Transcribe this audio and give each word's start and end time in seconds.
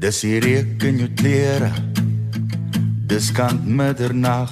Dis 0.00 0.22
die 0.24 0.38
reuk 0.40 0.82
in 0.88 1.02
jou 1.02 1.08
klere. 1.20 1.68
Dis 3.10 3.28
kant 3.36 3.66
middernag. 3.68 4.48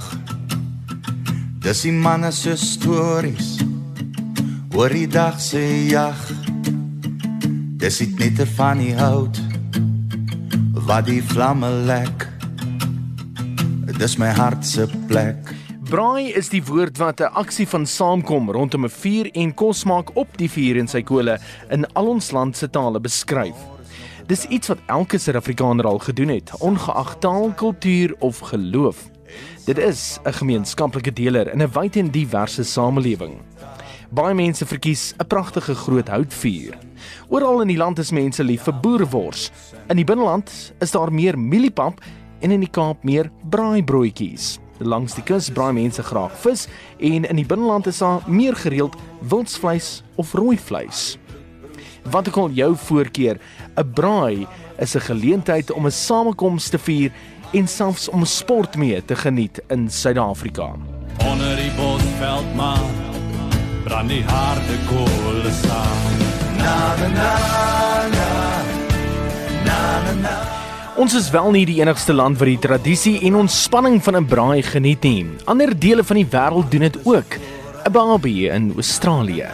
Dis 1.64 1.80
die 1.86 1.94
manne 1.96 2.28
se 2.32 2.58
stories. 2.60 3.54
Oor 4.76 4.92
die 4.92 5.08
dag 5.08 5.40
se 5.40 5.62
jag. 5.88 6.20
Dis 7.80 8.02
dit 8.02 8.20
net 8.20 8.44
van 8.58 8.84
die 8.84 8.92
hout. 9.00 9.40
Wat 10.84 11.08
die 11.08 11.22
vlamme 11.32 11.72
lek. 11.88 12.28
Dis 13.96 14.18
my 14.20 14.28
hart 14.36 14.64
se 14.64 14.84
plek. 15.08 15.56
Braai 15.88 16.36
is 16.36 16.52
die 16.52 16.62
woord 16.62 17.00
wat 17.00 17.20
'n 17.20 17.32
aksie 17.32 17.66
van 17.66 17.86
saamkom 17.86 18.50
rondom 18.50 18.84
'n 18.84 18.92
vuur 18.92 19.30
en 19.32 19.54
kos 19.54 19.84
maak 19.84 20.16
op 20.16 20.36
die 20.36 20.50
vuur 20.50 20.76
en 20.78 20.88
sy 20.88 21.02
kole 21.02 21.38
in 21.70 21.86
al 21.94 22.08
ons 22.08 22.30
land 22.30 22.56
se 22.56 22.68
tale 22.68 23.00
beskryf. 23.00 23.79
Dis 24.30 24.44
iets 24.46 24.70
wat 24.70 24.78
elke 24.86 25.18
Suid-Afrikaner 25.18 25.86
al 25.90 25.98
gedoen 25.98 26.28
het, 26.30 26.52
ongeag 26.62 27.16
taal, 27.18 27.48
kultuur 27.58 28.14
of 28.18 28.38
geloof. 28.38 29.08
Dit 29.66 29.78
is 29.78 30.18
'n 30.22 30.32
gemeenskaplike 30.32 31.12
deler 31.12 31.52
in 31.52 31.62
'n 31.62 31.70
wyd 31.72 31.96
en 31.96 32.10
diverse 32.10 32.64
samelewing. 32.64 33.34
Baie 34.10 34.34
mense 34.34 34.66
verkies 34.66 35.14
'n 35.18 35.26
pragtige 35.26 35.74
groot 35.74 36.08
houtvuur. 36.08 36.78
Oral 37.28 37.60
in 37.60 37.68
die 37.68 37.76
land 37.76 37.98
is 37.98 38.10
mense 38.10 38.44
lief 38.44 38.62
vir 38.62 38.80
boerewors. 38.80 39.50
In 39.88 39.96
die 39.96 40.04
binneland 40.04 40.72
is 40.78 40.90
daar 40.90 41.12
meer 41.12 41.38
mieliepap 41.38 42.00
en 42.38 42.50
in 42.50 42.60
die 42.60 42.70
Kaap 42.70 43.02
meer 43.02 43.30
braaibroodjies. 43.48 44.58
Langs 44.78 45.14
die 45.14 45.24
kus 45.24 45.50
braai 45.50 45.72
mense 45.72 46.02
graag 46.02 46.38
vis 46.38 46.68
en 46.98 47.24
in 47.24 47.36
die 47.36 47.46
binneland 47.46 47.86
is 47.86 47.98
daar 47.98 48.22
meer 48.26 48.56
gereeld 48.56 48.96
wildsvleis 49.20 50.02
of 50.14 50.32
rooi 50.32 50.58
vleis. 50.58 51.18
Wat 52.10 52.26
ek 52.26 52.36
al 52.36 52.50
jou 52.50 52.74
voorkeur, 52.76 53.38
'n 53.76 53.92
braai 53.94 54.46
is 54.78 54.94
'n 54.96 55.00
geleentheid 55.00 55.70
om 55.72 55.86
'n 55.86 55.90
samekoms 55.90 56.68
te 56.68 56.78
vier 56.78 57.12
en 57.52 57.68
selfs 57.68 58.08
om 58.08 58.24
sport 58.24 58.76
mee 58.76 59.04
te 59.04 59.16
geniet 59.16 59.60
in 59.68 59.90
Suid-Afrika. 59.90 60.74
Onder 61.30 61.56
die 61.56 61.70
bosveld 61.76 62.54
maar 62.54 62.82
brand 63.84 64.08
die 64.08 64.24
harde 64.24 64.76
kolle 64.88 65.52
saam. 65.62 66.12
Na 66.56 66.96
na 66.96 67.08
na 67.08 67.32
na. 68.08 68.28
Na 69.64 70.02
na 70.04 70.12
na. 70.20 70.36
Ons 70.96 71.14
is 71.14 71.30
wel 71.30 71.50
nie 71.50 71.66
die 71.66 71.80
enigste 71.80 72.12
land 72.12 72.38
wat 72.38 72.48
die 72.48 72.58
tradisie 72.58 73.20
en 73.20 73.34
ontspanning 73.34 74.02
van 74.02 74.16
'n 74.16 74.26
braai 74.26 74.62
geniet 74.62 75.02
nie. 75.02 75.26
Ander 75.44 75.78
dele 75.78 76.04
van 76.04 76.16
die 76.16 76.26
wêreld 76.26 76.70
doen 76.70 76.80
dit 76.80 76.98
ook. 77.04 77.38
'n 77.86 77.92
Barbie 77.92 78.48
in 78.48 78.72
Australië, 78.76 79.46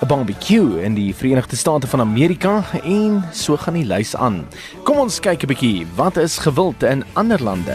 'n 0.00 0.06
barbecue 0.06 0.82
in 0.82 0.94
die 0.94 1.14
Verenigde 1.14 1.56
State 1.56 1.86
van 1.86 2.00
Amerika 2.00 2.64
en 2.84 3.24
so 3.32 3.56
gaan 3.56 3.74
die 3.74 3.84
lys 3.84 4.16
aan. 4.16 4.46
Kom 4.82 4.98
ons 4.98 5.20
kyk 5.20 5.42
'n 5.42 5.50
bietjie 5.50 5.86
wat 5.96 6.16
is 6.16 6.38
gewild 6.38 6.82
in 6.82 7.04
ander 7.14 7.42
lande. 7.42 7.74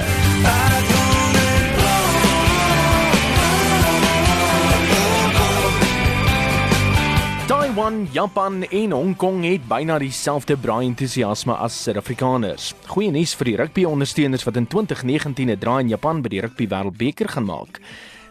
Taiwan, 7.48 8.08
Japan 8.12 8.64
en 8.64 8.92
Hong 8.92 9.16
Kong 9.16 9.44
het 9.44 9.68
byna 9.68 9.98
dieselfde 10.00 10.58
braai-entoesiasme 10.58 11.54
as 11.54 11.84
Suid-Afrikaners. 11.84 12.74
Goeie 12.86 13.12
nuus 13.12 13.36
vir 13.36 13.46
die 13.46 13.56
rugby-ondersteuners 13.56 14.44
wat 14.44 14.56
in 14.56 14.68
2019 14.68 15.50
'n 15.50 15.60
draai 15.60 15.82
in 15.82 15.90
Japan 15.90 16.22
by 16.22 16.30
die 16.30 16.42
Rugby 16.42 16.68
Wêreldbeker 16.68 17.28
gaan 17.28 17.46
maak. 17.46 17.80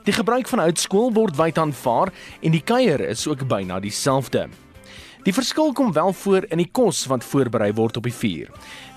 Die 0.03 0.13
gebruik 0.13 0.49
van 0.51 0.59
houtskool 0.59 1.13
word 1.15 1.37
wyd 1.39 1.59
aanvaar 1.63 2.11
en 2.43 2.51
die 2.51 2.63
kuier 2.67 3.05
is 3.07 3.23
ook 3.31 3.45
byna 3.47 3.79
dieselfde. 3.79 4.49
Die 5.23 5.35
verskil 5.35 5.71
kom 5.79 5.93
wel 5.95 6.11
voor 6.19 6.43
in 6.51 6.59
die 6.59 6.71
kos 6.75 7.05
wat 7.07 7.23
voorberei 7.23 7.69
word 7.79 8.01
op 8.01 8.09
die 8.09 8.15
vuur. 8.15 8.49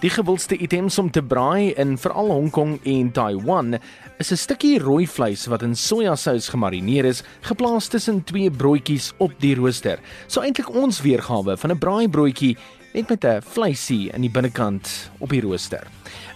Die 0.01 0.09
gewildste 0.09 0.57
items 0.57 0.97
om 0.97 1.11
te 1.13 1.21
braai 1.21 1.75
in 1.77 1.93
veral 2.01 2.31
Hong 2.33 2.49
Kong 2.49 2.79
en 2.81 3.11
Taiwan 3.13 3.77
is 4.17 4.31
'n 4.31 4.37
stukkie 4.37 4.79
rooi 4.79 5.05
vleis 5.05 5.45
wat 5.45 5.61
in 5.61 5.75
sojasous 5.75 6.49
gemarineer 6.49 7.05
is, 7.05 7.23
geplaas 7.41 7.87
tussen 7.87 8.23
twee 8.23 8.49
broodjies 8.49 9.13
op 9.17 9.31
die 9.39 9.55
rooster. 9.55 9.99
So 10.27 10.41
eintlik 10.41 10.73
ons 10.73 11.01
weergawe 11.01 11.57
van 11.57 11.71
'n 11.71 11.79
braaibroodjie 11.79 12.57
net 12.93 13.09
met 13.09 13.23
'n 13.23 13.41
vleisie 13.41 14.11
in 14.11 14.21
die 14.21 14.31
binnekant 14.31 15.11
op 15.19 15.29
die 15.29 15.41
rooster. 15.41 15.87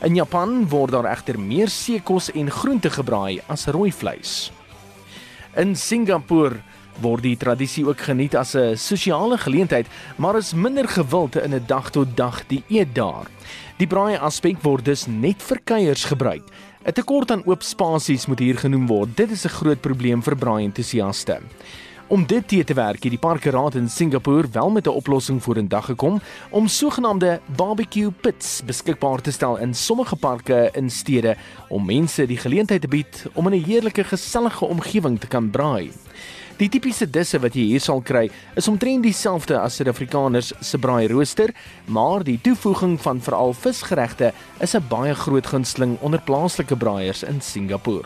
In 0.01 0.15
Japan 0.15 0.67
word 0.69 0.91
daar 0.91 1.11
egter 1.11 1.39
meer 1.39 1.67
seekos 1.67 2.31
en 2.31 2.51
groente 2.51 2.89
gebraai 2.89 3.41
as 3.47 3.65
rooi 3.65 3.91
vleis. 3.91 4.51
In 5.57 5.75
Singapore 5.75 6.59
word 7.01 7.23
die 7.25 7.37
tradisie 7.39 7.85
ook 7.87 8.03
geniet 8.05 8.35
as 8.35 8.53
'n 8.55 8.77
sosiale 8.77 9.37
geleentheid, 9.37 9.87
maar 10.17 10.37
is 10.37 10.53
minder 10.53 10.87
gewild 10.87 11.35
in 11.35 11.53
'n 11.53 11.63
dag 11.65 11.89
tot 11.89 12.17
dag 12.17 12.47
die 12.47 12.63
eet 12.69 12.93
daar. 12.95 13.25
Die 13.77 13.87
braai 13.87 14.17
aspek 14.17 14.61
word 14.61 14.85
dus 14.85 15.07
net 15.07 15.41
vir 15.41 15.59
kuiers 15.63 16.03
gebruik. 16.03 16.43
'n 16.85 16.91
Tekort 16.91 17.31
aan 17.31 17.45
oop 17.45 17.63
spasies 17.63 18.27
moet 18.27 18.39
hier 18.39 18.57
genoem 18.57 18.87
word. 18.87 19.17
Dit 19.17 19.31
is 19.31 19.45
'n 19.45 19.49
groot 19.49 19.81
probleem 19.81 20.21
vir 20.21 20.35
braai 20.35 20.63
entoesiaste. 20.63 21.39
Om 22.09 22.25
dit 22.25 22.47
te 22.47 22.63
te 22.63 22.73
werk 22.73 23.03
het 23.03 23.11
die 23.13 23.21
parkeraad 23.21 23.75
in 23.77 23.89
Singapore 23.89 24.47
wel 24.51 24.69
met 24.69 24.85
'n 24.85 24.89
oplossing 24.89 25.43
vorendag 25.43 25.85
gekom 25.85 26.21
om 26.49 26.67
sogenaamde 26.67 27.39
barbecue 27.55 28.11
pits 28.11 28.61
beskikbaar 28.65 29.21
te 29.21 29.31
stel 29.31 29.57
in 29.57 29.73
sommige 29.73 30.15
parke 30.15 30.69
in 30.73 30.89
stede 30.89 31.35
om 31.67 31.85
mense 31.85 32.25
die 32.25 32.37
geleentheid 32.37 32.81
te 32.81 32.87
bied 32.87 33.25
om 33.33 33.47
in 33.47 33.59
'n 33.59 33.63
heerlike 33.63 34.03
gesellige 34.03 34.65
omgewing 34.65 35.19
te 35.19 35.27
kan 35.27 35.49
braai. 35.49 35.91
Die 36.57 36.69
tipiese 36.69 37.09
disse 37.09 37.39
wat 37.39 37.53
jy 37.53 37.61
hier 37.61 37.79
sal 37.81 38.01
kry, 38.01 38.31
is 38.55 38.67
omtrent 38.67 39.03
dieselfde 39.03 39.59
as 39.59 39.75
Suid-Afrikaners 39.75 40.53
se 40.59 40.77
braai 40.77 41.07
rooster, 41.07 41.53
maar 41.85 42.23
die 42.23 42.39
toevoeging 42.41 43.01
van 43.01 43.21
veral 43.21 43.53
visgeregte 43.53 44.33
is 44.59 44.75
'n 44.75 44.87
baie 44.89 45.15
groot 45.15 45.47
gunsteling 45.47 45.97
onder 46.01 46.21
plaaslike 46.21 46.75
braaiers 46.75 47.23
in 47.23 47.41
Singapore. 47.41 48.05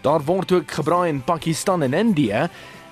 Daar 0.00 0.24
word 0.24 0.52
ook 0.52 0.70
gebraai 0.70 1.08
in 1.08 1.24
Pakistan 1.24 1.82
en 1.82 1.92
Indië, 1.92 2.48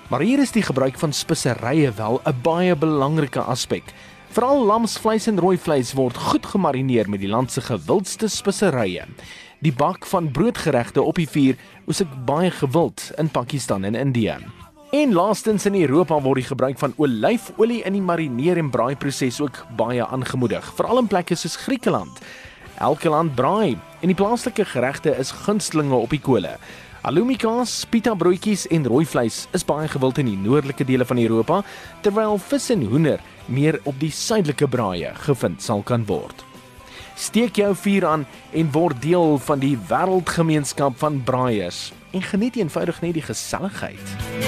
maar 0.09 0.21
hier 0.25 0.39
is 0.41 0.51
die 0.51 0.65
gebruik 0.65 0.97
van 0.97 1.13
speserye 1.13 1.91
wel 1.93 2.21
'n 2.25 2.41
baie 2.41 2.75
belangrike 2.75 3.41
aspek. 3.41 3.83
Veral 4.29 4.65
lamsvleis 4.65 5.27
en 5.27 5.39
rooi 5.39 5.57
vleis 5.57 5.93
word 5.93 6.17
goed 6.17 6.45
gemarineer 6.45 7.09
met 7.09 7.19
die 7.19 7.29
land 7.29 7.51
se 7.51 7.61
gewildste 7.61 8.27
speserye. 8.27 9.05
Die 9.59 9.73
bak 9.73 10.05
van 10.05 10.31
broodgeregte 10.31 11.01
op 11.01 11.15
die 11.15 11.29
vuur 11.29 11.55
is 11.87 12.01
ook 12.01 12.25
baie 12.25 12.51
gewild 12.51 13.11
in 13.17 13.29
Pakistan 13.29 13.83
en 13.83 13.95
Indië. 13.95 14.37
En 14.91 15.13
laastens 15.13 15.65
in 15.65 15.75
Europa 15.81 16.21
word 16.21 16.35
die 16.35 16.49
gebruik 16.49 16.77
van 16.77 16.93
olyfolie 16.97 17.83
in 17.83 17.93
die 17.93 18.01
marineer 18.01 18.57
en 18.57 18.69
braai 18.69 18.95
proses 18.95 19.41
ook 19.41 19.65
baie 19.77 20.05
aangemoedig, 20.05 20.73
veral 20.75 20.97
in 20.97 21.07
plekke 21.07 21.35
soos 21.35 21.55
Griekeland. 21.55 22.21
Elke 22.79 23.09
land 23.09 23.35
braai 23.35 23.77
en 23.99 24.07
die 24.07 24.15
plaaslike 24.15 24.65
geregte 24.65 25.17
is 25.17 25.31
gunstelinge 25.31 25.95
op 25.95 26.09
die 26.09 26.21
kole. 26.21 26.57
Alumikaas, 27.01 27.85
pita 27.87 28.11
broodjies 28.11 28.65
en 28.75 28.83
rooi 28.83 29.05
vleis 29.07 29.45
is 29.55 29.63
baie 29.63 29.87
gewild 29.87 30.17
in 30.19 30.27
die 30.27 30.39
noordelike 30.39 30.83
dele 30.83 31.05
van 31.07 31.21
Europa, 31.21 31.61
terwyl 32.03 32.35
vis 32.49 32.67
en 32.75 32.83
hoender 32.91 33.23
meer 33.47 33.77
op 33.87 33.95
die 34.01 34.11
suidelike 34.11 34.67
braaie 34.67 35.13
gevind 35.23 35.63
sal 35.63 35.79
kan 35.87 36.03
word. 36.09 36.43
Steek 37.15 37.55
jou 37.61 37.71
vuur 37.85 38.07
aan 38.07 38.27
en 38.51 38.71
word 38.75 38.99
deel 39.03 39.39
van 39.47 39.63
die 39.63 39.77
wêreldgemeenskap 39.87 40.99
van 40.99 41.23
braaiers 41.23 41.89
en 42.11 42.25
geniet 42.25 42.59
eenvoudig 42.59 42.99
net 43.05 43.15
die 43.15 43.27
geselligheid. 43.31 44.38